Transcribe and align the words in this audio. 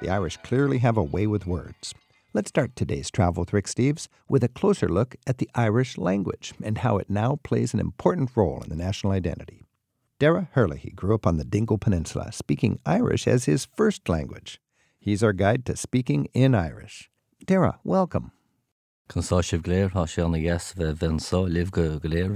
The 0.00 0.08
Irish 0.08 0.38
clearly 0.38 0.78
have 0.78 0.96
a 0.96 1.02
way 1.02 1.26
with 1.26 1.46
words. 1.46 1.94
Let's 2.32 2.48
start 2.48 2.74
today's 2.74 3.10
travel 3.10 3.42
with 3.42 3.52
Rick 3.52 3.66
Steves 3.66 4.08
with 4.30 4.42
a 4.42 4.48
closer 4.48 4.88
look 4.88 5.14
at 5.26 5.38
the 5.38 5.50
Irish 5.54 5.98
language 5.98 6.54
and 6.62 6.78
how 6.78 6.96
it 6.96 7.10
now 7.10 7.38
plays 7.42 7.74
an 7.74 7.80
important 7.80 8.30
role 8.34 8.62
in 8.62 8.70
the 8.70 8.76
national 8.76 9.12
identity. 9.12 9.66
Dara 10.18 10.48
Herlihy 10.52 10.94
grew 10.94 11.14
up 11.14 11.26
on 11.26 11.36
the 11.36 11.44
Dingle 11.44 11.76
Peninsula, 11.76 12.32
speaking 12.32 12.78
Irish 12.86 13.28
as 13.28 13.44
his 13.44 13.66
first 13.76 14.08
language. 14.08 14.58
He's 14.98 15.22
our 15.22 15.34
guide 15.34 15.66
to 15.66 15.76
speaking 15.76 16.28
in 16.32 16.54
Irish. 16.54 17.10
Dara, 17.44 17.78
welcome. 17.84 18.32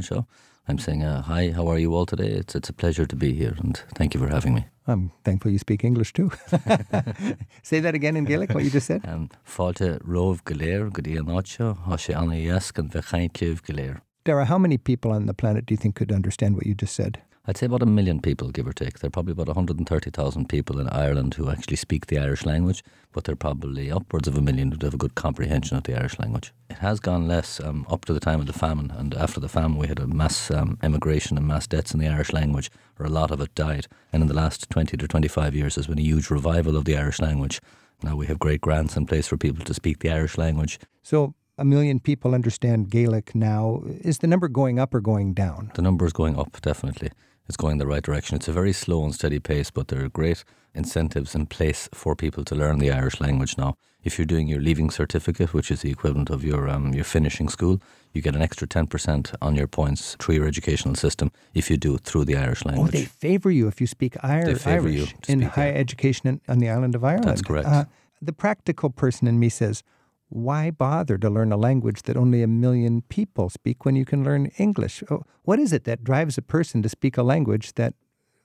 Go. 0.08 0.26
I'm 0.66 0.78
saying, 0.78 1.02
uh, 1.02 1.22
hi, 1.22 1.50
how 1.50 1.68
are 1.68 1.78
you 1.78 1.94
all 1.94 2.06
today? 2.06 2.28
It's, 2.28 2.54
it's 2.54 2.70
a 2.70 2.72
pleasure 2.72 3.04
to 3.04 3.16
be 3.16 3.34
here 3.34 3.54
and 3.58 3.76
thank 3.94 4.14
you 4.14 4.20
for 4.20 4.28
having 4.28 4.54
me. 4.54 4.64
I'm 4.86 5.12
thankful 5.22 5.50
you 5.50 5.58
speak 5.58 5.84
English 5.84 6.12
too. 6.14 6.30
Say 7.62 7.80
that 7.80 7.94
again 7.94 8.16
in 8.16 8.24
Gaelic, 8.24 8.54
what 8.54 8.64
you 8.64 8.70
just 8.70 8.86
said. 8.86 9.06
Um, 9.06 9.28
Fáilte 9.46 9.98
róh 10.02 10.42
go 10.44 10.54
léir 10.54 10.90
go 10.90 11.02
dtí 11.02 11.18
an 11.18 11.26
áiteo 11.26 11.76
há 11.86 11.96
sé 11.96 12.16
anna 12.16 12.36
yes 12.36 12.70
gan 12.70 12.88
bheith 12.88 13.10
chaintliamh 13.12 13.62
go. 13.62 14.00
Dara, 14.24 14.46
how 14.46 14.56
many 14.58 14.78
people 14.78 15.12
on 15.12 15.26
the 15.26 15.34
planet 15.34 15.66
do 15.66 15.74
you 15.74 15.76
think 15.78 15.96
could 15.96 16.10
understand 16.10 16.56
what 16.56 16.66
you 16.66 16.74
just 16.74 16.94
said? 16.94 17.20
I'd 17.46 17.58
say 17.58 17.66
about 17.66 17.82
a 17.82 17.86
million 17.86 18.20
people, 18.20 18.48
give 18.48 18.66
or 18.66 18.72
take. 18.72 19.00
There 19.00 19.08
are 19.08 19.10
probably 19.10 19.32
about 19.32 19.48
130,000 19.48 20.48
people 20.48 20.80
in 20.80 20.88
Ireland 20.88 21.34
who 21.34 21.50
actually 21.50 21.76
speak 21.76 22.06
the 22.06 22.18
Irish 22.18 22.46
language, 22.46 22.82
but 23.12 23.24
there 23.24 23.34
are 23.34 23.36
probably 23.36 23.90
upwards 23.90 24.26
of 24.26 24.38
a 24.38 24.40
million 24.40 24.72
who 24.72 24.78
have 24.82 24.94
a 24.94 24.98
good 24.98 25.14
comprehension 25.14 25.76
of 25.76 25.82
the 25.82 25.94
Irish 25.94 26.18
language. 26.18 26.54
It 26.70 26.78
has 26.78 27.00
gone 27.00 27.28
less 27.28 27.60
um, 27.60 27.84
up 27.90 28.06
to 28.06 28.14
the 28.14 28.20
time 28.20 28.40
of 28.40 28.46
the 28.46 28.54
famine, 28.54 28.90
and 28.90 29.12
after 29.14 29.40
the 29.40 29.50
famine, 29.50 29.76
we 29.76 29.88
had 29.88 29.98
a 29.98 30.06
mass 30.06 30.50
um, 30.50 30.78
emigration 30.82 31.36
and 31.36 31.46
mass 31.46 31.66
deaths 31.66 31.92
in 31.92 32.00
the 32.00 32.08
Irish 32.08 32.32
language, 32.32 32.70
or 32.98 33.04
a 33.04 33.10
lot 33.10 33.30
of 33.30 33.42
it 33.42 33.54
died. 33.54 33.88
And 34.10 34.22
in 34.22 34.28
the 34.28 34.34
last 34.34 34.70
20 34.70 34.96
to 34.96 35.06
25 35.06 35.54
years, 35.54 35.74
there's 35.74 35.86
been 35.86 35.98
a 35.98 36.02
huge 36.02 36.30
revival 36.30 36.78
of 36.78 36.86
the 36.86 36.96
Irish 36.96 37.20
language. 37.20 37.60
Now 38.02 38.16
we 38.16 38.26
have 38.26 38.38
great 38.38 38.62
grants 38.62 38.96
in 38.96 39.04
place 39.04 39.26
for 39.26 39.36
people 39.36 39.66
to 39.66 39.74
speak 39.74 39.98
the 39.98 40.10
Irish 40.10 40.38
language. 40.38 40.78
So, 41.02 41.34
a 41.58 41.64
million 41.64 42.00
people 42.00 42.34
understand 42.34 42.90
Gaelic 42.90 43.34
now. 43.34 43.82
Is 44.00 44.18
the 44.18 44.26
number 44.26 44.48
going 44.48 44.78
up 44.78 44.94
or 44.94 45.00
going 45.00 45.34
down? 45.34 45.72
The 45.74 45.82
number 45.82 46.06
is 46.06 46.12
going 46.14 46.38
up, 46.38 46.60
definitely. 46.62 47.10
It's 47.46 47.56
going 47.56 47.78
the 47.78 47.86
right 47.86 48.02
direction. 48.02 48.36
It's 48.36 48.48
a 48.48 48.52
very 48.52 48.72
slow 48.72 49.04
and 49.04 49.14
steady 49.14 49.38
pace, 49.38 49.70
but 49.70 49.88
there 49.88 50.02
are 50.04 50.08
great 50.08 50.44
incentives 50.74 51.34
in 51.34 51.46
place 51.46 51.88
for 51.92 52.16
people 52.16 52.42
to 52.44 52.54
learn 52.54 52.78
the 52.78 52.90
Irish 52.90 53.20
language 53.20 53.56
now. 53.58 53.76
If 54.02 54.18
you're 54.18 54.26
doing 54.26 54.48
your 54.48 54.60
leaving 54.60 54.90
certificate, 54.90 55.54
which 55.54 55.70
is 55.70 55.80
the 55.82 55.90
equivalent 55.90 56.30
of 56.30 56.44
your 56.44 56.68
um, 56.68 56.92
your 56.92 57.04
finishing 57.04 57.48
school, 57.48 57.80
you 58.12 58.20
get 58.22 58.34
an 58.34 58.42
extra 58.42 58.66
10% 58.66 59.34
on 59.40 59.56
your 59.56 59.66
points 59.66 60.16
through 60.18 60.34
your 60.36 60.46
educational 60.46 60.94
system 60.94 61.30
if 61.54 61.70
you 61.70 61.76
do 61.78 61.94
it 61.94 62.02
through 62.04 62.24
the 62.26 62.36
Irish 62.36 62.64
language. 62.64 62.94
Oh, 62.94 62.98
they 62.98 63.04
favour 63.04 63.50
you 63.50 63.66
if 63.68 63.80
you 63.80 63.86
speak 63.86 64.16
Ir- 64.22 64.44
They 64.44 64.54
favour 64.54 64.88
Irish 64.88 65.10
you 65.10 65.16
in 65.28 65.42
higher 65.42 65.72
education 65.74 66.28
in, 66.28 66.40
on 66.48 66.58
the 66.58 66.68
island 66.68 66.94
of 66.94 67.02
Ireland. 67.04 67.28
That's 67.28 67.42
correct. 67.42 67.66
Uh, 67.66 67.84
the 68.20 68.32
practical 68.32 68.90
person 68.90 69.26
in 69.26 69.38
me 69.38 69.48
says, 69.48 69.82
why 70.28 70.70
bother 70.70 71.18
to 71.18 71.30
learn 71.30 71.52
a 71.52 71.56
language 71.56 72.02
that 72.02 72.16
only 72.16 72.42
a 72.42 72.48
million 72.48 73.02
people 73.02 73.48
speak 73.48 73.84
when 73.84 73.96
you 73.96 74.04
can 74.04 74.24
learn 74.24 74.46
English? 74.58 75.02
Oh, 75.10 75.24
what 75.42 75.58
is 75.58 75.72
it 75.72 75.84
that 75.84 76.04
drives 76.04 76.38
a 76.38 76.42
person 76.42 76.82
to 76.82 76.88
speak 76.88 77.16
a 77.16 77.22
language 77.22 77.74
that 77.74 77.94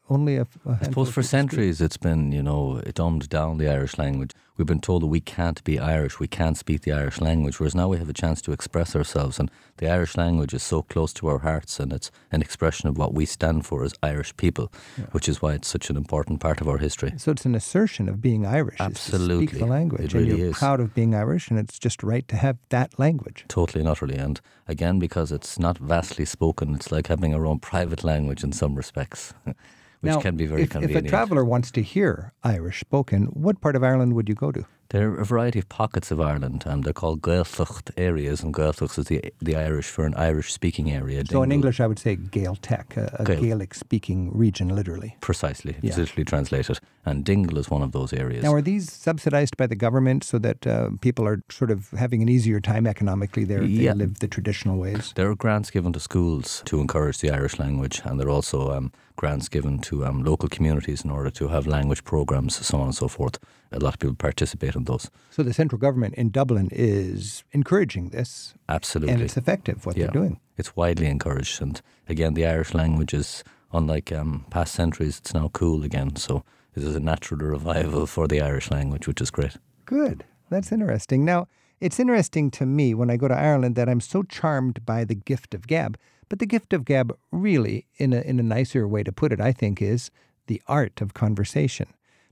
only 0.09 0.37
a, 0.37 0.47
a 0.65 0.77
I 0.81 0.83
suppose 0.85 1.09
for 1.11 1.23
centuries 1.23 1.81
it's 1.81 1.97
been, 1.97 2.31
you 2.31 2.43
know, 2.43 2.77
it 2.85 2.95
dumbed 2.95 3.29
down 3.29 3.57
the 3.57 3.69
Irish 3.69 3.97
language. 3.97 4.31
We've 4.57 4.67
been 4.67 4.81
told 4.81 5.03
that 5.03 5.07
we 5.07 5.21
can't 5.21 5.63
be 5.63 5.79
Irish, 5.79 6.19
we 6.19 6.27
can't 6.27 6.57
speak 6.57 6.81
the 6.81 6.91
Irish 6.91 7.21
language, 7.21 7.59
whereas 7.59 7.75
now 7.75 7.87
we 7.87 7.97
have 7.97 8.09
a 8.09 8.13
chance 8.13 8.41
to 8.41 8.51
express 8.51 8.93
ourselves. 8.93 9.39
And 9.39 9.49
the 9.77 9.89
Irish 9.89 10.17
language 10.17 10.53
is 10.53 10.63
so 10.63 10.81
close 10.81 11.13
to 11.13 11.27
our 11.27 11.39
hearts 11.39 11.79
and 11.79 11.93
it's 11.93 12.11
an 12.31 12.41
expression 12.41 12.89
of 12.89 12.97
what 12.97 13.13
we 13.13 13.25
stand 13.25 13.65
for 13.65 13.85
as 13.85 13.93
Irish 14.03 14.35
people, 14.35 14.69
which 15.11 15.29
is 15.29 15.41
why 15.41 15.53
it's 15.53 15.69
such 15.69 15.89
an 15.89 15.95
important 15.95 16.41
part 16.41 16.59
of 16.59 16.67
our 16.67 16.77
history. 16.77 17.13
So 17.15 17.31
it's 17.31 17.45
an 17.45 17.55
assertion 17.55 18.09
of 18.09 18.21
being 18.21 18.45
Irish. 18.45 18.73
is 18.73 18.77
to 18.79 18.83
speak 18.95 19.13
Absolutely. 19.13 19.59
the 19.59 19.65
language, 19.65 20.13
It 20.13 20.17
and 20.17 20.27
you're 20.27 20.47
is. 20.49 20.57
proud 20.57 20.81
of 20.81 20.93
being 20.93 21.15
Irish, 21.15 21.49
and 21.49 21.57
it's 21.57 21.79
just 21.79 22.03
right 22.03 22.27
to 22.27 22.35
have 22.35 22.57
that 22.69 22.99
language. 22.99 23.45
Totally 23.47 23.79
and 23.79 23.89
utterly. 23.89 24.17
And 24.17 24.41
again, 24.67 24.99
because 24.99 25.31
it's 25.31 25.57
not 25.57 25.77
vastly 25.77 26.25
spoken, 26.25 26.75
it's 26.75 26.91
like 26.91 27.07
having 27.07 27.33
our 27.33 27.45
own 27.45 27.59
private 27.59 28.03
language 28.03 28.43
in 28.43 28.51
some 28.51 28.75
respects, 28.75 29.33
which 30.01 30.13
now, 30.13 30.21
can 30.21 30.35
be 30.37 30.45
very 30.45 30.63
if, 30.63 30.75
if 30.75 30.95
a 30.95 31.01
traveller 31.01 31.43
wants 31.43 31.71
to 31.71 31.81
hear 31.81 32.33
Irish 32.43 32.79
spoken, 32.79 33.25
what 33.27 33.59
part 33.61 33.75
of 33.75 33.83
Ireland 33.83 34.13
would 34.15 34.29
you 34.29 34.35
go 34.35 34.51
to? 34.51 34.65
There 34.89 35.11
are 35.11 35.19
a 35.19 35.25
variety 35.25 35.59
of 35.59 35.69
pockets 35.69 36.09
of 36.09 36.19
Ireland, 36.19 36.63
and 36.65 36.83
they're 36.83 36.93
called 36.93 37.21
Gaeltacht 37.21 37.91
areas, 37.95 38.41
and 38.41 38.51
Gaeltacht 38.51 38.97
is 38.97 39.05
the, 39.05 39.21
the 39.39 39.55
Irish 39.55 39.85
for 39.85 40.03
an 40.03 40.15
Irish 40.15 40.51
speaking 40.51 40.89
area. 40.91 41.21
So 41.29 41.43
in 41.43 41.51
English, 41.51 41.79
I 41.79 41.85
would 41.85 41.99
say 41.99 42.15
Gaeltech, 42.15 42.97
a, 42.97 43.21
a 43.21 43.23
Gael. 43.23 43.39
Gaelic-speaking 43.39 44.35
region, 44.35 44.69
literally. 44.69 45.15
Precisely, 45.21 45.75
Yeah. 45.81 45.89
it's 45.89 45.97
literally 45.99 46.25
translated. 46.25 46.79
And 47.05 47.23
Dingle 47.23 47.59
is 47.59 47.69
one 47.69 47.83
of 47.83 47.91
those 47.91 48.13
areas. 48.13 48.43
Now, 48.43 48.53
are 48.53 48.63
these 48.63 48.91
subsidized 48.91 49.57
by 49.57 49.67
the 49.67 49.75
government 49.75 50.23
so 50.23 50.39
that 50.39 50.65
uh, 50.65 50.89
people 51.01 51.27
are 51.27 51.43
sort 51.49 51.69
of 51.69 51.91
having 51.91 52.23
an 52.23 52.29
easier 52.29 52.59
time 52.59 52.87
economically 52.87 53.43
there 53.43 53.61
if 53.61 53.69
Yeah. 53.69 53.93
they 53.93 53.99
live 53.99 54.19
the 54.19 54.27
traditional 54.27 54.77
ways? 54.77 55.13
there 55.15 55.29
are 55.29 55.35
grants 55.35 55.69
given 55.69 55.93
to 55.93 55.99
schools 55.99 56.63
to 56.65 56.79
encourage 56.81 57.19
the 57.19 57.29
Irish 57.29 57.59
language, 57.59 58.01
and 58.05 58.19
there 58.19 58.27
are 58.27 58.31
also 58.31 58.71
um, 58.71 58.91
grants 59.19 59.49
given 59.49 59.79
to 59.79 60.05
um, 60.05 60.23
local 60.23 60.47
communities 60.47 61.03
in 61.03 61.11
order 61.11 61.29
to 61.29 61.49
have 61.49 61.67
language 61.67 62.03
programs, 62.05 62.65
so 62.65 62.77
on 62.77 62.85
and 62.85 62.95
so 62.95 63.09
forth. 63.09 63.37
A 63.73 63.79
lot 63.79 63.95
of 63.95 63.99
people 63.99 64.15
participate 64.15 64.75
in 64.75 64.85
those. 64.85 65.11
So 65.29 65.43
the 65.43 65.53
central 65.53 65.77
government 65.77 66.15
in 66.15 66.29
Dublin 66.29 66.69
is 66.71 67.43
encouraging 67.51 68.09
this, 68.09 68.53
Absolutely. 68.69 69.13
and 69.13 69.21
it's 69.21 69.35
effective 69.35 69.85
what 69.85 69.97
yeah. 69.97 70.05
they're 70.05 70.21
doing. 70.21 70.39
It's 70.57 70.73
widely 70.75 71.07
encouraged. 71.07 71.61
And 71.61 71.81
again, 72.07 72.33
the 72.33 72.45
Irish 72.45 72.73
language 72.73 73.13
is, 73.13 73.43
unlike 73.73 74.09
um, 74.13 74.45
past 74.49 74.73
centuries, 74.73 75.17
it's 75.19 75.33
now 75.33 75.49
cool 75.49 75.83
again. 75.83 76.15
So 76.15 76.43
this 76.73 76.85
is 76.85 76.95
a 76.95 77.01
natural 77.01 77.41
revival 77.41 78.07
for 78.07 78.25
the 78.25 78.41
Irish 78.41 78.71
language, 78.71 79.05
which 79.05 79.21
is 79.21 79.31
great. 79.31 79.57
Good. 79.85 80.23
That's 80.49 80.71
interesting. 80.71 81.25
Now, 81.25 81.47
it's 81.81 81.99
interesting 81.99 82.51
to 82.51 82.65
me 82.65 82.93
when 82.93 83.09
I 83.09 83.17
go 83.17 83.27
to 83.27 83.35
Ireland 83.35 83.75
that 83.75 83.89
I'm 83.89 84.01
so 84.01 84.23
charmed 84.23 84.85
by 84.85 85.03
the 85.03 85.15
gift 85.15 85.53
of 85.53 85.67
gab. 85.67 85.97
But 86.29 86.39
the 86.39 86.45
gift 86.45 86.73
of 86.73 86.85
gab, 86.85 87.17
really, 87.31 87.87
in 87.97 88.13
a, 88.13 88.21
in 88.21 88.39
a 88.39 88.43
nicer 88.43 88.87
way 88.87 89.03
to 89.03 89.11
put 89.11 89.31
it, 89.31 89.41
I 89.41 89.51
think, 89.51 89.81
is 89.81 90.11
the 90.47 90.61
art 90.67 91.01
of 91.01 91.13
conversation. 91.13 91.87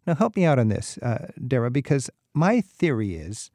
Now, 0.06 0.16
help 0.16 0.36
me 0.36 0.46
out 0.46 0.60
on 0.60 0.70
this, 0.70 0.98
uh, 1.00 1.28
Dara, 1.46 1.70
because 1.70 2.10
my 2.34 2.62
theory 2.62 3.16
is 3.16 3.52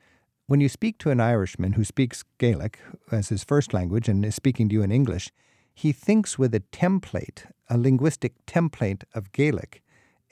when 0.47 0.60
you 0.60 0.69
speak 0.69 0.98
to 0.98 1.10
an 1.10 1.20
Irishman 1.20 1.75
who 1.75 1.84
speaks 1.84 2.25
Gaelic 2.38 2.78
as 3.10 3.28
his 3.28 3.44
first 3.44 3.72
language 3.72 4.08
and 4.08 4.25
is 4.25 4.34
speaking 4.34 4.69
to 4.69 4.75
you 4.75 4.82
in 4.82 4.92
English, 4.92 5.30
he 5.75 5.92
thinks 5.92 6.38
with 6.38 6.54
a 6.54 6.60
template, 6.72 7.50
a 7.70 7.78
linguistic 7.78 8.34
template 8.47 9.04
of 9.14 9.32
Gaelic 9.32 9.82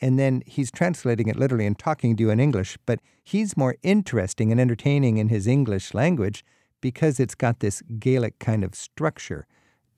and 0.00 0.18
then 0.18 0.42
he's 0.46 0.70
translating 0.70 1.28
it 1.28 1.36
literally 1.36 1.66
and 1.66 1.78
talking 1.78 2.16
to 2.16 2.22
you 2.22 2.30
in 2.30 2.40
English, 2.40 2.78
but 2.86 3.00
he's 3.22 3.56
more 3.56 3.76
interesting 3.82 4.50
and 4.50 4.60
entertaining 4.60 5.18
in 5.18 5.28
his 5.28 5.46
English 5.46 5.92
language 5.92 6.44
because 6.80 7.20
it's 7.20 7.34
got 7.34 7.60
this 7.60 7.82
Gaelic 7.98 8.38
kind 8.38 8.64
of 8.64 8.74
structure. 8.74 9.46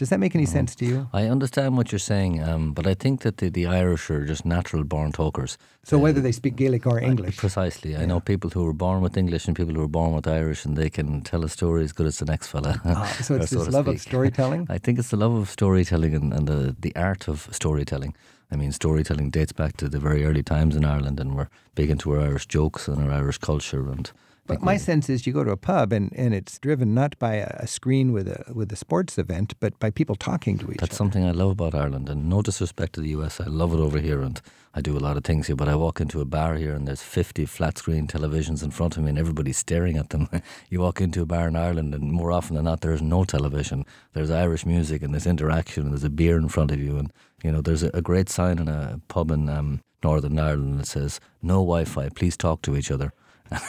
Does 0.03 0.09
that 0.09 0.19
make 0.19 0.35
any 0.35 0.47
sense 0.47 0.75
to 0.75 0.85
you? 0.85 1.09
I 1.13 1.27
understand 1.27 1.77
what 1.77 1.93
you're 1.93 2.01
saying, 2.01 2.43
um, 2.43 2.73
but 2.73 2.89
I 2.89 2.95
think 2.95 3.21
that 3.21 3.37
the, 3.37 3.51
the 3.51 3.67
Irish 3.67 4.11
are 4.11 4.25
just 4.25 4.45
natural 4.45 4.83
born 4.83 5.13
talkers. 5.13 5.57
So 5.85 5.97
whether 5.97 6.21
they 6.21 6.33
speak 6.33 6.57
Gaelic 6.57 6.89
or 6.89 6.99
English, 6.99 7.37
Precisely. 7.37 7.97
I 7.97 8.05
know 8.05 8.19
people 8.19 8.51
who 8.51 8.65
were 8.65 8.73
born 8.73 9.01
with 9.01 9.17
English 9.17 9.47
and 9.47 9.55
people 9.55 9.75
who 9.75 9.81
were 9.81 9.87
born 9.87 10.12
with 10.12 10.27
Irish, 10.27 10.65
and 10.65 10.77
they 10.77 10.91
can 10.91 11.21
tell 11.21 11.45
a 11.45 11.49
story 11.49 11.85
as 11.85 11.93
good 11.93 12.09
as 12.09 12.19
the 12.19 12.25
next 12.25 12.49
fella. 12.49 12.81
Ah, 12.85 13.17
so 13.23 13.35
it's 13.37 13.51
so 13.51 13.59
this 13.59 13.67
to 13.67 13.71
love 13.71 13.87
of 13.87 14.01
storytelling. 14.01 14.67
I 14.77 14.79
think 14.79 14.99
it's 14.99 15.11
the 15.11 15.17
love 15.17 15.35
of 15.35 15.49
storytelling 15.49 16.17
and, 16.17 16.33
and 16.33 16.49
the, 16.49 16.75
the 16.81 16.97
art 16.97 17.29
of 17.29 17.49
storytelling. 17.53 18.17
I 18.51 18.57
mean, 18.57 18.73
storytelling 18.73 19.31
dates 19.31 19.53
back 19.53 19.77
to 19.77 19.89
the 19.89 20.01
very 20.01 20.25
early 20.25 20.43
times 20.43 20.75
in 20.75 20.85
Ireland, 20.85 21.21
and 21.21 21.37
we're 21.37 21.49
big 21.77 21.91
into 21.91 22.11
our 22.11 22.23
Irish 22.23 22.47
jokes 22.47 22.89
and 22.89 23.01
our 23.01 23.12
Irish 23.12 23.39
culture. 23.39 23.89
And 23.89 24.11
I 24.11 24.31
But 24.47 24.61
my 24.61 24.77
sense 24.77 25.09
is 25.09 25.25
you 25.27 25.33
go 25.33 25.45
to 25.45 25.53
a 25.53 25.57
pub 25.57 25.93
and, 25.93 26.13
and 26.17 26.35
it's 26.35 26.59
driven 26.59 26.95
not 26.95 27.17
by 27.19 27.35
a, 27.37 27.57
a 27.61 27.67
screen 27.67 28.13
with 28.13 28.27
a 28.27 28.53
with 28.53 28.73
a 28.73 28.77
sports 28.77 29.17
event, 29.17 29.55
but 29.61 29.79
by 29.79 29.91
people 29.91 30.17
talking 30.17 30.59
to 30.59 30.65
each 30.65 30.79
That's 30.79 30.83
other. 30.83 30.87
That's 30.89 30.99
something 30.99 31.25
I 31.25 31.31
love 31.31 31.50
about 31.50 31.75
Ireland, 31.77 32.09
and 32.09 32.29
no 32.29 32.43
disrespect 32.43 32.94
to 32.94 33.00
the 33.00 33.11
US, 33.11 33.41
I 33.41 33.47
love 33.47 33.73
it 33.73 33.79
over 33.79 34.00
here, 34.00 34.21
and 34.21 34.41
I 34.75 34.81
do 34.81 34.97
a 34.97 34.99
lot 34.99 35.17
of 35.17 35.23
things 35.23 35.47
here. 35.47 35.55
But 35.55 35.69
I 35.69 35.77
walk 35.77 36.00
into 36.00 36.21
a 36.21 36.25
bar 36.25 36.56
here, 36.56 36.75
and 36.75 36.89
there's 36.89 37.03
50 37.03 37.47
flat 37.47 37.79
screen 37.79 38.09
televisions 38.09 38.65
in 38.65 38.73
front 38.73 38.97
of 38.97 39.05
me, 39.05 39.11
and 39.11 39.19
everybody's 39.19 39.59
staring 39.59 39.97
at 39.97 40.11
them. 40.11 40.29
you 40.71 40.81
walk 40.81 41.00
into 41.00 41.23
a 41.23 41.27
bar 41.27 41.47
in 41.47 41.55
Ireland, 41.55 41.95
and 41.95 42.11
more 42.11 42.33
often 42.33 42.56
than 42.56 42.65
not, 42.65 42.81
there's 42.81 43.03
no 43.03 43.23
television. 43.25 43.87
There's 44.12 44.31
Irish 44.31 44.67
music, 44.67 45.03
and 45.03 45.15
there's 45.15 45.27
interaction, 45.27 45.85
and 45.85 45.93
there's 45.93 46.05
a 46.05 46.11
beer 46.11 46.37
in 46.37 46.49
front 46.49 46.73
of 46.73 46.81
you, 46.81 46.99
and 46.99 47.12
you 47.45 47.53
know, 47.53 47.61
there's 47.61 47.85
a, 47.85 47.91
a 47.95 48.03
great 48.03 48.29
sign 48.29 48.59
in 48.59 48.69
a 48.69 49.00
pub 49.06 49.31
in 49.31 49.49
um, 49.49 49.83
Northern 50.03 50.38
Ireland 50.38 50.81
that 50.81 50.87
says 50.87 51.21
"No 51.43 51.59
Wi-Fi, 51.59 52.09
please 52.09 52.37
talk 52.37 52.62
to 52.62 52.77
each 52.77 52.91
other." 52.91 53.12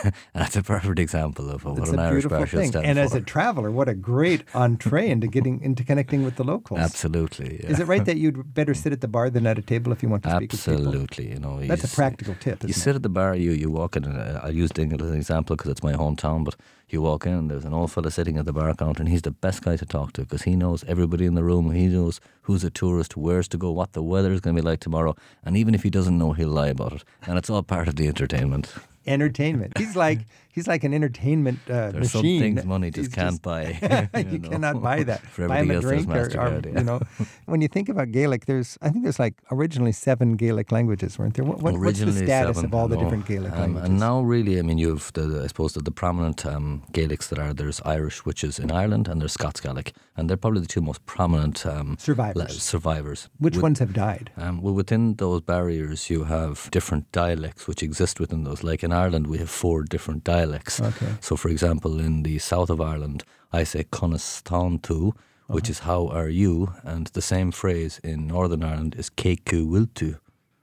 And 0.04 0.14
that's 0.34 0.56
a 0.56 0.64
perfect 0.64 1.00
example 1.00 1.50
of 1.50 1.64
what 1.66 1.78
It's 1.80 1.90
an 1.90 2.00
a 2.00 2.04
Irish 2.04 2.14
beautiful 2.24 2.38
bar 2.38 2.48
should 2.48 2.60
thing. 2.60 2.70
stand 2.72 2.86
And 2.86 2.98
for. 2.98 3.04
as 3.04 3.14
a 3.16 3.22
traveler, 3.22 3.72
what 3.72 3.90
a 3.90 3.94
great 3.94 4.44
entree 4.54 5.10
into 5.10 5.28
getting 5.28 5.62
into 5.62 5.84
connecting 5.84 6.24
with 6.24 6.36
the 6.38 6.44
locals. 6.44 6.80
Absolutely. 6.80 7.60
yeah. 7.64 7.70
Is 7.72 7.80
it 7.80 7.88
right 7.88 8.06
that 8.06 8.18
you'd 8.18 8.54
better 8.54 8.74
sit 8.84 8.94
at 8.94 9.02
the 9.02 9.08
bar 9.08 9.30
than 9.30 9.46
at 9.48 9.58
a 9.58 9.62
table 9.62 9.92
if 9.92 10.02
you 10.04 10.10
want 10.10 10.24
to 10.24 10.30
speak 10.36 10.52
with 10.52 10.66
people? 10.66 10.74
Absolutely, 10.88 11.30
you 11.32 11.40
know. 11.40 11.60
you 11.60 11.68
That's 11.68 11.84
a 11.84 11.88
s- 11.88 11.96
practical 11.96 12.36
tip, 12.40 12.64
You 12.64 12.70
isn't 12.70 12.82
sit 12.82 12.92
it? 12.92 12.96
at 12.98 13.04
the 13.04 13.10
bar, 13.10 13.36
you 13.36 13.52
you 13.52 13.70
walk 13.72 13.96
in. 13.96 14.04
And 14.06 14.18
uh, 14.18 14.40
I'll 14.44 14.56
use 14.56 14.72
Dingle 14.72 15.04
as 15.04 15.12
an 15.12 15.18
example 15.18 15.56
because 15.56 15.72
it's 15.72 15.84
my 15.84 15.94
hometown. 15.94 16.44
But 16.46 16.56
you 16.90 17.02
walk 17.02 17.26
in, 17.26 17.34
and 17.34 17.50
there's 17.52 17.66
an 17.66 17.74
old 17.74 17.92
fella 17.92 18.12
sitting 18.12 18.38
at 18.38 18.46
the 18.46 18.54
bar 18.54 18.74
counter, 18.76 19.02
and 19.02 19.10
he's 19.10 19.24
the 19.24 19.32
best 19.32 19.64
guy 19.64 19.76
to 19.78 19.86
talk 19.86 20.14
to 20.14 20.22
because 20.22 20.44
he 20.44 20.56
knows 20.56 20.84
everybody 20.88 21.26
in 21.26 21.34
the 21.34 21.44
room. 21.44 21.72
He 21.72 21.88
knows 21.88 22.20
who's 22.44 22.64
a 22.64 22.70
tourist, 22.70 23.18
where's 23.18 23.48
to 23.50 23.58
go, 23.58 23.72
what 23.72 23.94
the 23.94 24.04
weather 24.04 24.32
is 24.32 24.42
going 24.42 24.56
to 24.56 24.62
be 24.62 24.68
like 24.70 24.80
tomorrow, 24.80 25.16
and 25.44 25.58
even 25.58 25.74
if 25.74 25.82
he 25.84 25.90
doesn't 25.90 26.18
know, 26.18 26.34
he'll 26.34 26.50
lie 26.50 26.68
about 26.68 26.94
it. 26.94 27.04
And 27.26 27.38
it's 27.38 27.50
all 27.50 27.64
part 27.64 27.88
of 27.88 27.96
the 27.96 28.08
entertainment. 28.08 28.72
Entertainment. 29.06 29.78
He's 29.78 29.96
like 30.06 30.20
he's 30.50 30.68
like 30.68 30.84
an 30.84 30.94
entertainment 30.94 31.60
uh, 31.70 31.92
There's 31.92 32.12
some 32.12 32.22
things 32.22 32.64
money 32.64 32.92
just 32.92 33.08
He's 33.08 33.16
can't 33.16 33.42
buy. 33.42 33.78
you 34.32 34.40
know. 34.40 34.50
cannot 34.50 34.82
buy 34.82 35.04
that. 35.04 35.22
For 35.22 35.48
buy 35.48 35.62
him 35.62 35.72
a 35.72 35.82
drink 35.82 36.08
or, 36.10 36.26
or, 36.40 36.62
yeah. 36.64 36.80
you 36.80 36.84
know. 36.84 37.02
when 37.46 37.62
you 37.62 37.68
think 37.68 37.90
about 37.90 38.12
Gaelic, 38.12 38.46
there's 38.46 38.78
I 38.82 38.90
think 38.90 39.04
there's 39.04 39.20
like 39.20 39.36
originally 39.52 39.92
seven 39.92 40.36
Gaelic 40.36 40.72
languages, 40.72 41.18
weren't 41.18 41.36
there? 41.36 41.46
What, 41.46 41.60
what, 41.60 41.78
what's 41.80 42.00
the 42.00 42.12
status 42.12 42.58
seven, 42.58 42.66
of 42.66 42.74
all 42.74 42.88
the 42.88 42.96
no. 42.96 43.04
different 43.04 43.26
Gaelic 43.26 43.52
Um, 43.54 43.60
languages? 43.60 43.90
And 43.90 44.00
now, 44.00 44.22
really, 44.22 44.60
I 44.60 44.62
mean, 44.62 44.78
you've 44.78 45.12
the 45.14 45.42
I 45.44 45.48
suppose 45.48 45.74
that 45.74 45.86
the 45.86 45.92
prominent 45.92 46.46
um, 46.46 46.84
Gaelics 46.92 47.30
that 47.30 47.40
are 47.40 47.54
there's 47.54 47.82
Irish, 47.86 48.26
which 48.26 48.44
is 48.44 48.60
in 48.60 48.72
Ireland, 48.72 49.08
and 49.08 49.20
there's 49.22 49.34
Scots 49.34 49.60
Gaelic, 49.60 49.94
and 50.16 50.30
they're 50.30 50.38
probably 50.38 50.62
the 50.62 50.68
two 50.68 50.82
most 50.82 51.06
prominent 51.06 51.66
um, 51.66 51.98
Survivors. 52.00 52.36
la- 52.36 52.48
survivors. 52.48 53.30
Which 53.40 53.56
With- 53.56 53.64
ones 53.64 53.80
have 53.80 53.94
died? 53.94 54.32
Um, 54.38 54.62
well, 54.62 54.74
within 54.74 55.16
those 55.16 55.42
barriers, 55.42 56.10
you 56.10 56.26
have 56.26 56.70
different 56.72 57.12
dialects 57.12 57.68
which 57.68 57.82
exist 57.82 58.20
within 58.20 58.44
those. 58.44 58.64
Like 58.64 58.84
in 58.94 59.00
Ireland, 59.06 59.28
we 59.28 59.38
have 59.40 59.50
four 59.50 59.84
different 59.84 60.24
dialects. 60.24 60.80
Okay. 60.82 61.12
So, 61.20 61.36
for 61.36 61.50
example, 61.50 62.00
in 62.00 62.24
the 62.24 62.38
south 62.40 62.70
of 62.70 62.80
Ireland, 62.80 63.24
I 63.52 63.64
say 63.66 63.84
Conistontu, 63.84 65.14
which 65.48 65.66
Uh-huh. 65.70 65.72
is 65.72 65.80
how 65.80 66.08
are 66.20 66.30
you, 66.30 66.54
and 66.84 67.08
the 67.08 67.22
same 67.22 67.52
phrase 67.52 68.00
in 68.04 68.28
Northern 68.28 68.64
Ireland 68.64 68.96
is 68.98 69.10
Keku 69.10 69.60
Wiltu. 69.74 70.12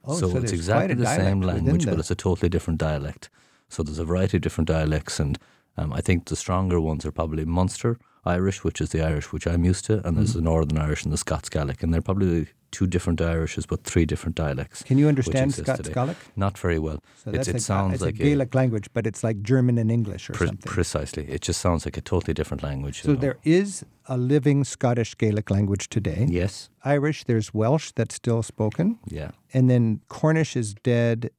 Oh, 0.04 0.18
so, 0.18 0.30
so 0.30 0.38
it's 0.38 0.52
exactly 0.52 0.94
the 0.94 1.06
same 1.06 1.40
language, 1.52 1.84
but 1.86 1.98
it's 1.98 2.10
a 2.10 2.14
totally 2.14 2.48
different 2.48 2.80
dialect. 2.80 3.28
So 3.68 3.82
there's 3.82 3.98
a 3.98 4.04
variety 4.12 4.36
of 4.38 4.42
different 4.42 4.68
dialects, 4.68 5.20
and 5.20 5.38
um, 5.76 5.92
I 5.92 6.00
think 6.00 6.24
the 6.24 6.36
stronger 6.36 6.80
ones 6.80 7.04
are 7.06 7.12
probably 7.12 7.44
Munster 7.44 7.98
Irish, 8.24 8.64
which 8.64 8.80
is 8.80 8.88
the 8.90 9.02
Irish 9.10 9.32
which 9.32 9.46
I'm 9.46 9.64
used 9.70 9.84
to, 9.86 9.94
and 10.06 10.16
there's 10.16 10.30
Mm-hmm. 10.30 10.44
the 10.44 10.50
Northern 10.50 10.78
Irish 10.86 11.04
and 11.04 11.12
the 11.12 11.18
Scots 11.24 11.48
Gaelic, 11.50 11.82
and 11.82 11.92
they're 11.92 12.08
probably 12.10 12.48
two 12.70 12.86
different 12.86 13.20
Irishes, 13.20 13.66
but 13.66 13.84
three 13.84 14.04
different 14.04 14.36
dialects. 14.36 14.82
Can 14.82 14.98
you 14.98 15.08
understand 15.08 15.54
Scots. 15.54 15.88
Gaelic? 15.88 16.16
Not 16.36 16.58
very 16.58 16.78
well. 16.78 17.02
So 17.24 17.30
it 17.30 17.48
a, 17.48 17.60
sounds 17.60 17.94
it's 17.94 18.02
like 18.02 18.14
a 18.14 18.18
Gaelic 18.18 18.54
language, 18.54 18.88
but 18.92 19.06
it's 19.06 19.22
like 19.22 19.42
German 19.42 19.78
and 19.78 19.90
English 19.90 20.30
or 20.30 20.34
pre- 20.34 20.48
something. 20.48 20.70
precisely. 20.70 21.24
It 21.28 21.42
just 21.42 21.60
sounds 21.60 21.84
like 21.84 21.96
a 21.96 22.00
totally 22.00 22.34
different 22.34 22.62
language. 22.62 23.02
so 23.02 23.12
know. 23.12 23.20
there 23.20 23.38
is 23.44 23.84
a 24.06 24.16
living 24.16 24.64
Scottish 24.64 25.16
Gaelic 25.16 25.50
language 25.50 25.88
today. 25.88 26.26
Yes. 26.28 26.70
Irish, 26.84 27.24
there's 27.24 27.54
Welsh 27.54 27.92
that's 27.94 28.14
still 28.14 28.42
spoken. 28.42 28.98
Yeah. 29.06 29.30
And 29.52 29.68
then 29.70 30.00
Cornish 30.08 30.56
is 30.56 30.74
dead. 30.74 31.30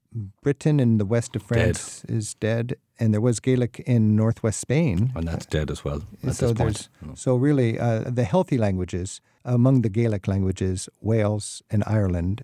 Britain 0.42 0.80
in 0.80 0.98
the 0.98 1.06
west 1.06 1.36
of 1.36 1.44
France 1.44 2.04
is 2.10 2.34
dead. 2.36 2.76
And 3.00 3.14
there 3.14 3.22
was 3.22 3.40
Gaelic 3.40 3.80
in 3.86 4.16
northwest 4.16 4.60
Spain. 4.60 5.12
And 5.16 5.28
that's 5.28 5.46
dead 5.46 5.72
as 5.72 5.84
well 5.84 6.04
at 6.24 6.36
so 6.36 6.48
this 6.48 6.58
point. 6.58 6.90
know. 7.02 7.14
So 7.16 7.36
really, 7.36 7.80
uh, 7.80 8.10
the 8.10 8.24
healthy 8.24 8.58
languages 8.58 9.22
among 9.44 9.82
the 9.82 9.90
Gaelic 9.90 10.28
languages, 10.28 10.90
Wales 11.00 11.64
and 11.70 11.84
Ireland. 11.88 12.44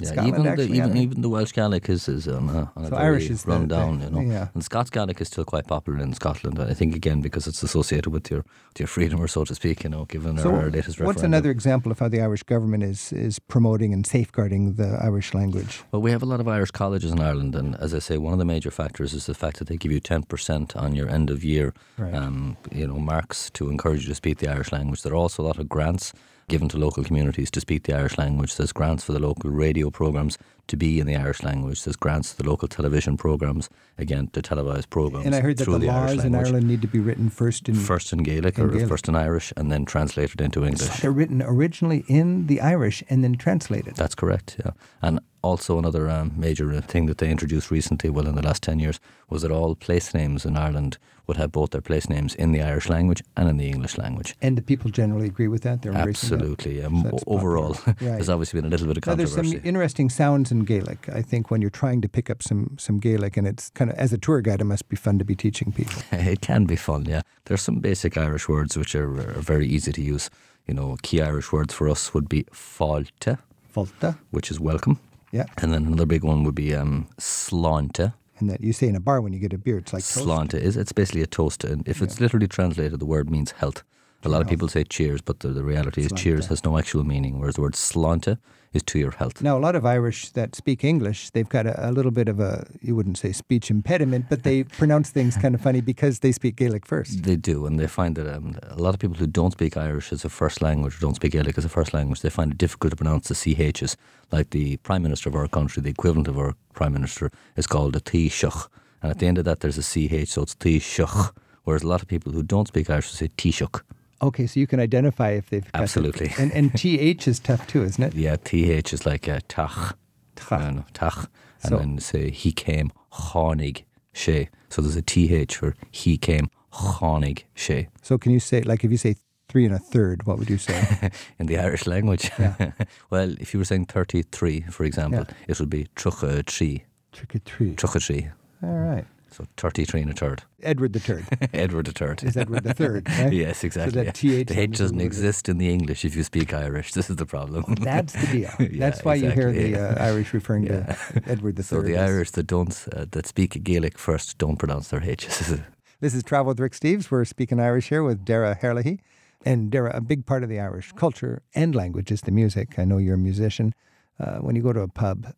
Yeah, 0.00 0.08
Scotland 0.12 0.28
even 0.28 0.42
the 0.56 0.62
even 0.62 0.80
had 0.80 0.90
it. 0.96 0.96
even 1.02 1.20
the 1.22 1.28
Welsh 1.28 1.52
Gaelic 1.52 1.88
is 1.88 2.08
is 2.08 2.28
on 2.28 2.48
a, 2.50 2.70
on 2.76 2.84
a 2.84 2.88
So 2.88 2.96
very 2.96 3.04
Irish 3.06 3.30
is 3.30 3.46
run 3.46 3.68
the- 3.68 3.76
down, 3.76 4.00
you 4.00 4.10
know. 4.10 4.20
yeah. 4.20 4.48
And 4.54 4.62
Scots 4.64 4.90
Gaelic 4.90 5.20
is 5.20 5.28
still 5.28 5.44
quite 5.44 5.66
popular 5.66 5.98
in 6.00 6.12
Scotland. 6.14 6.58
I 6.60 6.74
think 6.74 6.94
again 6.94 7.20
because 7.20 7.46
it's 7.46 7.62
associated 7.62 8.10
with 8.10 8.30
your 8.30 8.44
with 8.68 8.78
your 8.80 8.86
freedom, 8.88 9.20
or 9.20 9.28
so 9.28 9.44
to 9.44 9.54
speak. 9.54 9.82
You 9.84 9.90
know, 9.90 10.04
given 10.04 10.38
So 10.38 10.54
our 10.54 10.70
latest 10.70 10.88
what's 10.88 11.00
referendum. 11.00 11.24
another 11.24 11.50
example 11.50 11.90
of 11.92 11.98
how 11.98 12.08
the 12.08 12.20
Irish 12.20 12.42
government 12.44 12.82
is 12.84 13.12
is 13.12 13.38
promoting 13.38 13.92
and 13.92 14.06
safeguarding 14.06 14.74
the 14.74 14.98
Irish 15.02 15.34
language? 15.34 15.82
Well, 15.92 16.02
we 16.02 16.10
have 16.12 16.22
a 16.22 16.26
lot 16.26 16.40
of 16.40 16.48
Irish 16.48 16.70
colleges 16.70 17.10
in 17.12 17.20
Ireland, 17.20 17.54
and 17.54 17.74
as 17.76 17.92
I 17.94 17.98
say, 18.00 18.18
one 18.18 18.32
of 18.32 18.38
the 18.38 18.44
major 18.54 18.70
factors 18.70 19.12
is 19.14 19.24
the 19.26 19.34
fact 19.34 19.58
that 19.58 19.68
they 19.68 19.76
give 19.76 19.92
you 19.92 20.00
ten 20.00 20.22
percent 20.22 20.76
on 20.76 20.94
your 20.94 21.08
end 21.08 21.30
of 21.30 21.42
year, 21.44 21.72
Right. 21.98 22.14
um, 22.14 22.56
you 22.72 22.86
know, 22.86 22.98
marks 22.98 23.50
to 23.50 23.68
encourage 23.70 24.02
you 24.02 24.08
to 24.08 24.14
speak 24.14 24.38
the 24.38 24.48
Irish 24.48 24.70
language. 24.72 25.02
There 25.02 25.12
are 25.12 25.22
also 25.24 25.42
a 25.42 25.46
lot 25.46 25.58
of 25.58 25.68
grants 25.68 26.12
given 26.48 26.68
to 26.70 26.78
local 26.78 27.04
communities 27.04 27.50
to 27.52 27.60
speak 27.60 27.84
the 27.84 27.94
Irish 27.94 28.18
language. 28.18 28.56
There's 28.56 28.72
grants 28.72 29.04
for 29.04 29.12
the 29.12 29.18
local 29.20 29.50
radio 29.50 29.90
programs 29.90 30.38
to 30.66 30.76
be 30.76 31.00
in 31.00 31.06
the 31.06 31.16
Irish 31.16 31.42
language. 31.42 31.84
There's 31.84 31.96
grants 31.96 32.32
to 32.32 32.42
the 32.42 32.48
local 32.48 32.68
television 32.68 33.16
programs, 33.16 33.68
again, 33.96 34.28
to 34.28 34.42
televise 34.42 34.88
programs. 34.88 35.26
And 35.26 35.34
I 35.34 35.40
heard 35.40 35.58
that 35.58 35.64
the, 35.64 35.78
the 35.78 35.86
laws 35.86 36.24
in. 36.24 36.34
Ireland 36.34 36.68
need 36.68 36.82
to 36.82 36.88
be 36.88 36.98
written 36.98 37.30
first 37.30 37.68
in. 37.68 37.74
First 37.74 38.12
in 38.12 38.22
Gaelic 38.22 38.58
In 38.58 38.64
or 38.64 38.68
Gaelic. 38.68 38.88
first 38.88 39.08
in 39.08 39.16
Irish, 39.16 39.52
and 39.56 39.70
then 39.70 39.84
translated 39.84 40.40
into 40.40 40.64
English. 40.64 40.88
So 40.88 41.02
they're 41.02 41.12
written 41.12 41.42
originally 41.42 42.04
in 42.08 42.46
the 42.46 42.60
Irish 42.60 43.02
and 43.08 43.22
then 43.24 43.36
translated. 43.36 43.96
That's 43.96 44.14
correct, 44.14 44.56
yeah. 44.64 44.72
And 45.00 45.20
also 45.42 45.78
another 45.78 46.08
um, 46.10 46.32
major 46.36 46.72
uh, 46.72 46.80
thing 46.80 47.06
that 47.06 47.18
they 47.18 47.30
introduced 47.30 47.70
recently, 47.70 48.10
well, 48.10 48.26
in 48.26 48.34
the 48.34 48.42
last 48.42 48.62
10 48.62 48.78
years, 48.78 48.98
was 49.28 49.42
that 49.42 49.50
all 49.50 49.74
place 49.74 50.14
names 50.14 50.44
in 50.44 50.56
Ireland 50.56 50.98
would 51.26 51.36
have 51.36 51.52
both 51.52 51.70
their 51.70 51.82
place 51.82 52.08
names 52.08 52.34
in 52.34 52.52
the 52.52 52.62
Irish 52.62 52.88
language 52.88 53.22
and 53.36 53.48
in 53.50 53.58
the 53.58 53.68
English 53.68 53.98
language. 53.98 54.34
And 54.40 54.56
the 54.56 54.62
people 54.62 54.90
generally 54.90 55.26
agree 55.26 55.48
with 55.48 55.62
that. 55.62 55.82
They're 55.82 55.92
that? 55.92 56.08
Absolutely. 56.08 56.80
So 56.80 56.86
Um, 56.86 57.02
that's 57.02 57.22
o- 57.26 57.34
overall. 57.34 57.76
Right. 57.86 57.96
there's 58.00 58.28
obviously 58.30 58.60
been 58.60 58.66
a 58.66 58.70
little 58.70 58.86
bit 58.86 58.96
of 58.96 59.06
Now, 59.06 59.14
there's 59.14 59.34
some 59.34 59.60
interesting 59.64 60.08
sounds 60.10 60.50
in 60.50 60.60
Gaelic. 60.64 61.08
I 61.10 61.20
think 61.22 61.50
when 61.50 61.60
you're 61.60 61.70
trying 61.70 62.00
to 62.00 62.08
pick 62.08 62.30
up 62.30 62.42
some 62.42 62.76
some 62.78 62.98
Gaelic, 62.98 63.36
and 63.36 63.46
it's 63.46 63.70
kind 63.70 63.90
of 63.90 63.98
as 63.98 64.12
a 64.12 64.18
tour 64.18 64.40
guide, 64.40 64.60
it 64.60 64.64
must 64.64 64.88
be 64.88 64.96
fun 64.96 65.18
to 65.18 65.24
be 65.24 65.34
teaching 65.34 65.70
people. 65.72 66.00
it 66.12 66.40
can 66.40 66.64
be 66.64 66.76
fun, 66.76 67.04
yeah. 67.04 67.20
There's 67.44 67.62
some 67.62 67.80
basic 67.80 68.16
Irish 68.16 68.48
words 68.48 68.76
which 68.76 68.94
are, 68.94 69.20
are 69.36 69.42
very 69.42 69.66
easy 69.66 69.92
to 69.92 70.00
use. 70.00 70.30
You 70.66 70.74
know, 70.74 70.96
key 71.02 71.20
Irish 71.20 71.52
words 71.52 71.74
for 71.74 71.88
us 71.90 72.12
would 72.14 72.28
be 72.28 72.44
fáilte, 72.52 73.38
Volta, 73.74 74.16
which 74.30 74.50
is 74.50 74.58
welcome. 74.60 74.98
Yeah, 75.32 75.44
And 75.58 75.72
then 75.72 75.84
another 75.86 76.06
big 76.06 76.24
one 76.24 76.42
would 76.44 76.54
be 76.54 76.74
um, 76.74 77.06
sláinte. 77.18 78.14
and 78.38 78.48
that 78.50 78.60
you 78.62 78.72
say 78.72 78.88
in 78.88 78.96
a 78.96 79.00
bar 79.00 79.20
when 79.20 79.32
you 79.32 79.38
get 79.38 79.52
a 79.52 79.58
beer, 79.58 79.78
it's 79.78 79.92
like 79.92 80.02
toast. 80.02 80.26
Slánta 80.26 80.54
is 80.54 80.76
it's 80.76 80.92
basically 80.92 81.22
a 81.22 81.26
toast, 81.26 81.64
and 81.64 81.86
if 81.86 82.00
it's 82.00 82.20
literally 82.20 82.48
translated, 82.48 82.98
the 82.98 83.06
word 83.06 83.28
means 83.30 83.50
health. 83.52 83.82
A 84.24 84.28
lot 84.28 84.42
of 84.42 84.48
people 84.48 84.66
say 84.66 84.82
cheers, 84.82 85.20
but 85.20 85.40
the, 85.40 85.48
the 85.48 85.62
reality 85.62 86.02
is 86.02 86.12
cheers 86.12 86.46
has 86.46 86.64
no 86.64 86.76
actual 86.76 87.04
meaning, 87.04 87.38
whereas 87.38 87.54
the 87.54 87.60
word 87.60 87.74
sláinte 87.74 88.36
is 88.72 88.82
to 88.82 88.98
your 88.98 89.12
health. 89.12 89.40
Now, 89.42 89.56
a 89.56 89.60
lot 89.60 89.76
of 89.76 89.86
Irish 89.86 90.30
that 90.30 90.56
speak 90.56 90.82
English, 90.82 91.30
they've 91.30 91.48
got 91.48 91.66
a, 91.66 91.88
a 91.88 91.92
little 91.92 92.10
bit 92.10 92.28
of 92.28 92.40
a, 92.40 92.66
you 92.80 92.96
wouldn't 92.96 93.16
say 93.16 93.30
speech 93.30 93.70
impediment, 93.70 94.26
but 94.28 94.42
they 94.42 94.64
pronounce 94.80 95.10
things 95.10 95.36
kind 95.36 95.54
of 95.54 95.60
funny 95.60 95.80
because 95.80 96.18
they 96.18 96.32
speak 96.32 96.56
Gaelic 96.56 96.84
first. 96.84 97.22
They 97.22 97.36
do, 97.36 97.64
and 97.64 97.78
they 97.78 97.86
find 97.86 98.16
that 98.16 98.26
um, 98.34 98.58
a 98.62 98.82
lot 98.82 98.92
of 98.92 99.00
people 99.00 99.16
who 99.16 99.26
don't 99.28 99.52
speak 99.52 99.76
Irish 99.76 100.12
as 100.12 100.24
a 100.24 100.28
first 100.28 100.60
language 100.60 100.96
or 100.96 101.00
don't 101.00 101.14
speak 101.14 101.32
Gaelic 101.32 101.56
as 101.56 101.64
a 101.64 101.68
first 101.68 101.94
language, 101.94 102.20
they 102.20 102.30
find 102.30 102.50
it 102.50 102.58
difficult 102.58 102.90
to 102.90 102.96
pronounce 102.96 103.28
the 103.28 103.34
CHs. 103.34 103.96
Like 104.32 104.50
the 104.50 104.78
Prime 104.78 105.02
Minister 105.02 105.28
of 105.28 105.36
our 105.36 105.48
country, 105.48 105.80
the 105.80 105.90
equivalent 105.90 106.28
of 106.28 106.38
our 106.38 106.54
Prime 106.74 106.92
Minister 106.92 107.30
is 107.56 107.66
called 107.66 107.94
a 107.94 108.00
Taoiseach. 108.00 108.68
And 109.00 109.12
at 109.12 109.20
the 109.20 109.26
end 109.26 109.38
of 109.38 109.44
that, 109.44 109.60
there's 109.60 109.78
a 109.78 109.82
CH, 109.82 110.28
so 110.28 110.42
it's 110.42 110.56
Taoiseach. 110.56 111.30
Whereas 111.62 111.82
a 111.82 111.86
lot 111.86 112.02
of 112.02 112.08
people 112.08 112.32
who 112.32 112.42
don't 112.42 112.66
speak 112.66 112.90
Irish 112.90 113.08
will 113.08 113.16
say 113.16 113.28
Taoiseach. 113.28 113.82
Okay, 114.20 114.46
so 114.46 114.58
you 114.58 114.66
can 114.66 114.80
identify 114.80 115.30
if 115.30 115.48
they've 115.50 115.70
got 115.72 115.80
Absolutely. 115.82 116.32
and, 116.38 116.50
and 116.52 116.74
TH 116.76 117.28
is 117.28 117.38
tough 117.38 117.66
too, 117.66 117.82
isn't 117.84 118.02
it? 118.02 118.14
Yeah, 118.14 118.36
TH 118.36 118.92
is 118.92 119.06
like 119.06 119.28
a 119.28 119.40
tach. 119.42 119.96
Tach. 120.34 120.60
No, 120.60 120.70
no, 120.70 120.84
tach. 120.92 121.28
And 121.62 121.70
So- 121.70 121.78
then 121.78 121.98
say 121.98 122.30
he 122.30 122.52
came 122.52 122.90
chonig 123.12 123.84
she. 124.12 124.48
So 124.70 124.82
there's 124.82 124.96
a 124.96 125.02
TH 125.02 125.54
for 125.56 125.74
he 125.90 126.16
came 126.18 126.50
chonig 126.72 127.44
she 127.54 127.88
So 128.02 128.18
can 128.18 128.32
you 128.32 128.40
say, 128.40 128.62
like 128.62 128.84
if 128.84 128.90
you 128.90 128.96
say 128.98 129.16
three 129.48 129.64
and 129.64 129.74
a 129.74 129.78
third, 129.78 130.26
what 130.26 130.38
would 130.38 130.50
you 130.50 130.58
say? 130.58 131.10
in 131.38 131.46
the 131.46 131.56
Irish 131.58 131.86
language. 131.86 132.30
Yeah. 132.38 132.72
well, 133.10 133.34
if 133.40 133.54
you 133.54 133.58
were 133.60 133.64
saying 133.64 133.86
33, 133.86 134.62
for 134.70 134.84
example, 134.84 135.24
Yeah. 135.28 135.34
it 135.48 135.58
would 135.60 135.70
be 135.70 135.86
trucha 135.96 136.44
tree. 136.44 136.84
Trick 137.12 137.34
or 137.36 137.38
treat. 137.38 137.76
Trucha 137.76 138.00
tree. 138.04 138.28
All 138.62 138.68
right. 138.70 139.06
So 139.30 139.44
33 139.56 140.02
and 140.02 140.10
a 140.10 140.14
third. 140.14 140.42
Edward 140.62 140.92
the 140.94 141.00
Third 141.00 141.24
Edward 141.52 141.86
the 141.86 141.92
third. 141.92 142.24
is 142.24 142.36
Edward 142.36 142.64
the 142.64 142.74
Third, 142.74 143.08
right? 143.08 143.32
Yes, 143.44 143.62
exactly. 143.62 144.02
that 144.02 144.22
yeah. 144.22 144.42
TH 144.44 144.48
the 144.48 144.58
H 144.60 144.70
doesn't 144.70 144.80
a 144.80 144.82
little 144.82 144.98
bit- 144.98 145.04
exist 145.06 145.48
in 145.48 145.58
the 145.58 145.68
English 145.70 146.04
if 146.04 146.16
you 146.16 146.24
speak 146.24 146.52
Irish. 146.54 146.92
This 146.98 147.10
is 147.10 147.16
the 147.16 147.26
problem. 147.26 147.74
That's 147.80 148.12
the 148.14 148.26
deal. 148.26 148.50
Yeah, 148.58 148.78
That's 148.78 149.04
why 149.04 149.14
you 149.16 149.30
hear 149.30 149.48
exactly, 149.48 149.72
the 149.72 150.00
uh, 150.02 150.04
Irish 150.10 150.32
referring 150.34 150.64
Yeah. 150.64 150.94
to 150.94 151.22
Edward 151.26 151.56
the 151.56 151.62
Third. 151.62 151.82
so 151.82 151.82
the 151.82 151.96
as- 151.96 152.10
Irish 152.10 152.30
that 152.32 152.46
don't 152.46 152.74
uh, 152.96 153.04
that 153.10 153.26
speak 153.26 153.62
Gaelic 153.62 153.98
first 153.98 154.38
don't 154.38 154.56
pronounce 154.56 154.88
their 154.88 155.02
H's. 155.02 155.60
This 156.00 156.14
is 156.14 156.22
Travel 156.22 156.50
with 156.50 156.60
Rick 156.60 156.72
Steves. 156.72 157.10
We're 157.10 157.24
speaking 157.24 157.60
Irish 157.60 157.88
here 157.88 158.02
with 158.02 158.24
Dara 158.24 158.54
Herlihy. 158.54 159.00
And 159.44 159.70
Dara, 159.70 159.90
a 159.96 160.00
big 160.00 160.26
part 160.26 160.42
of 160.42 160.48
the 160.48 160.58
Irish 160.58 160.92
culture 160.92 161.42
and 161.54 161.74
language 161.74 162.10
is 162.10 162.22
the 162.22 162.32
music. 162.32 162.78
I 162.78 162.84
know 162.84 162.98
you're 162.98 163.14
a 163.14 163.18
musician. 163.18 163.72
Uh, 164.18 164.38
when 164.38 164.56
you 164.56 164.62
go 164.62 164.72
to 164.72 164.80
a 164.80 164.88
pub, 164.88 165.32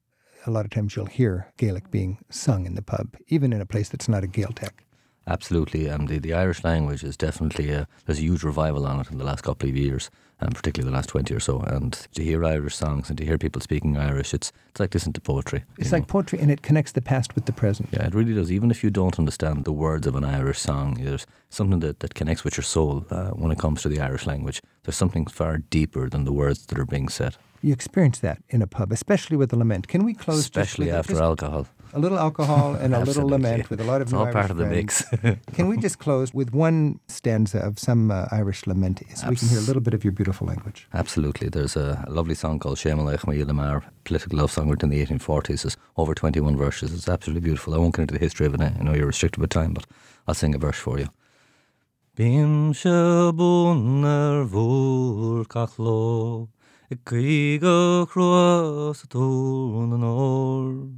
a 0.46 0.50
lot 0.50 0.64
of 0.64 0.70
times 0.70 0.96
you'll 0.96 1.06
hear 1.06 1.48
Gaelic 1.56 1.90
being 1.90 2.18
sung 2.30 2.66
in 2.66 2.74
the 2.74 2.82
pub, 2.82 3.16
even 3.28 3.52
in 3.52 3.60
a 3.60 3.66
place 3.66 3.88
that's 3.88 4.08
not 4.08 4.24
a 4.24 4.28
Gaeltech. 4.28 4.84
Absolutely, 5.26 5.88
um, 5.88 6.06
the 6.06 6.18
the 6.18 6.32
Irish 6.32 6.64
language 6.64 7.04
is 7.04 7.16
definitely 7.16 7.70
a, 7.70 7.86
there's 8.06 8.18
a 8.18 8.22
huge 8.22 8.42
revival 8.42 8.86
on 8.86 9.00
it 9.00 9.10
in 9.10 9.18
the 9.18 9.24
last 9.24 9.42
couple 9.42 9.68
of 9.68 9.76
years, 9.76 10.10
and 10.40 10.54
particularly 10.54 10.90
the 10.90 10.96
last 10.96 11.10
twenty 11.10 11.34
or 11.34 11.40
so. 11.40 11.60
And 11.60 11.92
to 12.14 12.24
hear 12.24 12.44
Irish 12.44 12.74
songs 12.74 13.10
and 13.10 13.18
to 13.18 13.24
hear 13.24 13.38
people 13.38 13.60
speaking 13.60 13.96
Irish, 13.96 14.32
it's 14.32 14.50
it's 14.70 14.80
like 14.80 14.94
listening 14.94 15.12
to 15.12 15.20
poetry. 15.20 15.64
It's 15.78 15.92
know. 15.92 15.98
like 15.98 16.08
poetry, 16.08 16.40
and 16.40 16.50
it 16.50 16.62
connects 16.62 16.92
the 16.92 17.02
past 17.02 17.34
with 17.34 17.44
the 17.44 17.52
present. 17.52 17.90
Yeah, 17.92 18.06
it 18.06 18.14
really 18.14 18.34
does. 18.34 18.50
Even 18.50 18.70
if 18.70 18.82
you 18.82 18.90
don't 18.90 19.18
understand 19.18 19.64
the 19.64 19.72
words 19.72 20.06
of 20.06 20.16
an 20.16 20.24
Irish 20.24 20.58
song, 20.58 20.94
there's 20.94 21.26
something 21.50 21.80
that, 21.80 22.00
that 22.00 22.14
connects 22.14 22.42
with 22.42 22.56
your 22.56 22.64
soul 22.64 23.04
uh, 23.10 23.30
when 23.30 23.52
it 23.52 23.58
comes 23.58 23.82
to 23.82 23.88
the 23.88 24.00
Irish 24.00 24.26
language. 24.26 24.62
there's 24.84 24.96
something 24.96 25.26
far 25.26 25.58
deeper 25.58 26.08
than 26.08 26.24
the 26.24 26.32
words 26.32 26.66
that 26.66 26.78
are 26.78 26.86
being 26.86 27.08
said. 27.08 27.36
You 27.62 27.72
experience 27.72 28.20
that 28.20 28.42
in 28.48 28.62
a 28.62 28.66
pub, 28.66 28.90
especially 28.90 29.36
with 29.36 29.52
a 29.52 29.56
lament. 29.56 29.86
Can 29.86 30.04
we 30.04 30.14
close? 30.14 30.38
Especially 30.38 30.90
after 30.90 31.20
alcohol. 31.20 31.66
A 31.92 31.98
little 31.98 32.18
alcohol 32.18 32.74
and 32.74 32.94
a 32.94 33.04
little 33.04 33.28
lament 33.28 33.68
with 33.68 33.80
a 33.80 33.84
lot 33.84 34.00
of 34.00 34.06
it's 34.06 34.14
all 34.14 34.22
Irish 34.22 34.32
part 34.32 34.50
of 34.50 34.56
the 34.56 34.66
friends. 34.66 35.04
mix. 35.12 35.36
Can 35.54 35.66
we 35.68 35.76
just 35.76 35.98
close 35.98 36.32
with 36.32 36.54
one 36.54 37.00
stanza 37.08 37.58
of 37.58 37.80
some 37.80 38.12
uh, 38.12 38.26
Irish 38.30 38.66
lament 38.66 39.02
so 39.16 39.28
we 39.28 39.34
can 39.34 39.48
hear 39.48 39.58
a 39.58 39.62
little 39.62 39.82
bit 39.82 39.92
of 39.92 40.04
your 40.04 40.12
beautiful 40.12 40.46
language? 40.46 40.86
Absolutely. 40.94 41.48
There's 41.48 41.74
a 41.76 42.04
lovely 42.08 42.36
song 42.36 42.60
called 42.60 42.76
Shemalech 42.78 43.26
Lamar, 43.46 43.82
political 44.04 44.38
love 44.38 44.52
song 44.52 44.68
written 44.70 44.92
in 44.92 44.98
the 44.98 45.04
1840s. 45.04 45.64
It's 45.64 45.76
over 45.96 46.14
21 46.14 46.56
verses. 46.56 46.94
It's 46.94 47.08
absolutely 47.08 47.40
beautiful. 47.40 47.74
I 47.74 47.78
won't 47.78 47.96
get 47.96 48.02
into 48.02 48.14
the 48.14 48.20
history 48.20 48.46
of 48.46 48.54
it. 48.54 48.60
I 48.60 48.70
know 48.82 48.94
you're 48.94 49.06
restricted 49.06 49.40
with 49.40 49.50
time, 49.50 49.74
but 49.74 49.84
I'll 50.28 50.34
sing 50.34 50.54
a 50.54 50.58
verse 50.58 50.78
for 50.78 50.98
you. 51.00 51.08
Bím 56.90 56.98
se 56.98 57.60
búnar 57.60 57.60
bhúr 57.60 57.60
cachló 57.60 57.60
i 57.60 57.60
cíga 57.60 58.06
chruas 58.06 59.06
tún 59.08 59.92
an 59.92 60.02
ór 60.02 60.90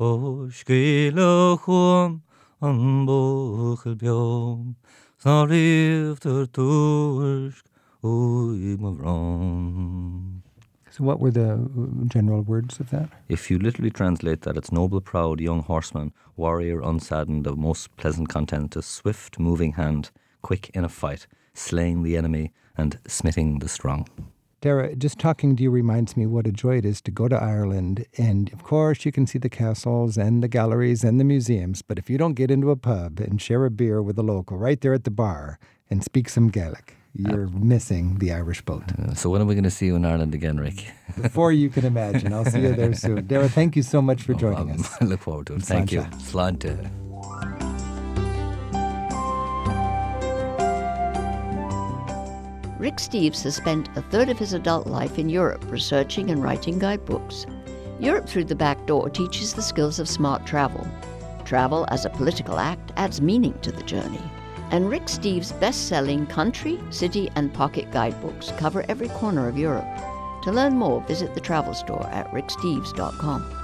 ó 0.00 0.50
scéile 0.50 1.56
chuam 1.62 2.22
an 2.60 3.06
bóchail 3.06 3.94
beom 3.94 4.74
sa 5.18 5.46
riomhtar 5.46 6.48
túirsk 6.50 7.64
úi 8.02 8.76
ma 8.80 8.90
bhrán. 8.90 10.42
So, 10.90 11.04
what 11.04 11.20
were 11.20 11.30
the 11.30 11.52
uh, 11.52 12.04
general 12.08 12.42
words 12.42 12.80
of 12.80 12.90
that? 12.90 13.08
If 13.28 13.50
you 13.50 13.60
literally 13.60 13.92
translate 13.92 14.42
that, 14.42 14.56
it's 14.56 14.72
noble, 14.72 15.00
proud, 15.00 15.40
young 15.40 15.62
horseman, 15.62 16.12
warrior 16.36 16.80
unsaddened, 16.82 17.46
of 17.46 17.56
most 17.56 17.96
pleasant 17.96 18.28
content, 18.28 18.74
a 18.74 18.82
swift 18.82 19.38
moving 19.38 19.74
hand, 19.74 20.10
quick 20.42 20.70
in 20.74 20.84
a 20.84 20.88
fight, 20.88 21.28
slaying 21.54 22.02
the 22.02 22.16
enemy 22.16 22.50
and 22.76 22.98
smiting 23.06 23.60
the 23.60 23.68
strong. 23.68 24.08
Dara, 24.60 24.94
just 24.94 25.18
talking 25.18 25.56
to 25.56 25.62
you 25.62 25.70
reminds 25.70 26.16
me 26.18 26.26
what 26.26 26.46
a 26.46 26.52
joy 26.52 26.76
it 26.76 26.84
is 26.84 27.00
to 27.02 27.10
go 27.10 27.28
to 27.28 27.36
Ireland. 27.36 28.04
And 28.18 28.52
of 28.52 28.62
course, 28.62 29.06
you 29.06 29.12
can 29.12 29.26
see 29.26 29.38
the 29.38 29.48
castles 29.48 30.18
and 30.18 30.42
the 30.42 30.48
galleries 30.48 31.02
and 31.02 31.18
the 31.18 31.24
museums. 31.24 31.80
But 31.80 31.98
if 31.98 32.10
you 32.10 32.18
don't 32.18 32.34
get 32.34 32.50
into 32.50 32.70
a 32.70 32.76
pub 32.76 33.20
and 33.20 33.40
share 33.40 33.64
a 33.64 33.70
beer 33.70 34.02
with 34.02 34.18
a 34.18 34.22
local 34.22 34.58
right 34.58 34.78
there 34.80 34.92
at 34.92 35.04
the 35.04 35.10
bar 35.10 35.58
and 35.88 36.04
speak 36.04 36.28
some 36.28 36.48
Gaelic, 36.48 36.96
you're 37.14 37.48
missing 37.48 38.18
the 38.18 38.32
Irish 38.32 38.60
boat. 38.60 38.84
Uh, 38.98 39.14
so 39.14 39.30
when 39.30 39.40
are 39.40 39.46
we 39.46 39.54
going 39.54 39.64
to 39.64 39.70
see 39.70 39.86
you 39.86 39.96
in 39.96 40.04
Ireland 40.04 40.34
again, 40.34 40.60
Rick? 40.60 40.90
Before 41.22 41.52
you 41.52 41.70
can 41.70 41.86
imagine. 41.86 42.32
I'll 42.34 42.44
see 42.44 42.60
you 42.60 42.74
there 42.74 42.92
soon. 42.94 43.26
Dara, 43.26 43.48
thank 43.48 43.76
you 43.76 43.82
so 43.82 44.02
much 44.02 44.22
for 44.22 44.34
joining 44.34 44.70
Um, 44.72 44.80
us. 44.80 44.96
I 45.00 45.06
look 45.06 45.20
forward 45.22 45.46
to 45.46 45.54
it. 45.54 45.62
Thank 45.62 45.90
you. 45.90 46.02
Sláinte. 46.18 47.69
Rick 52.80 52.96
Steves 52.96 53.42
has 53.42 53.56
spent 53.56 53.94
a 53.94 54.00
third 54.00 54.30
of 54.30 54.38
his 54.38 54.54
adult 54.54 54.86
life 54.86 55.18
in 55.18 55.28
Europe 55.28 55.62
researching 55.70 56.30
and 56.30 56.42
writing 56.42 56.78
guidebooks. 56.78 57.44
Europe 57.98 58.26
Through 58.26 58.44
the 58.44 58.54
Back 58.54 58.86
Door 58.86 59.10
teaches 59.10 59.52
the 59.52 59.60
skills 59.60 59.98
of 59.98 60.08
smart 60.08 60.46
travel. 60.46 60.88
Travel 61.44 61.84
as 61.90 62.06
a 62.06 62.10
political 62.10 62.58
act 62.58 62.92
adds 62.96 63.20
meaning 63.20 63.52
to 63.60 63.70
the 63.70 63.82
journey. 63.82 64.22
And 64.70 64.88
Rick 64.88 65.08
Steves' 65.08 65.52
best 65.60 65.88
selling 65.88 66.26
country, 66.26 66.80
city, 66.88 67.28
and 67.36 67.52
pocket 67.52 67.90
guidebooks 67.92 68.50
cover 68.52 68.82
every 68.88 69.08
corner 69.08 69.46
of 69.46 69.58
Europe. 69.58 69.84
To 70.44 70.50
learn 70.50 70.74
more, 70.74 71.02
visit 71.02 71.34
the 71.34 71.40
travel 71.40 71.74
store 71.74 72.06
at 72.06 72.32
ricksteves.com. 72.32 73.59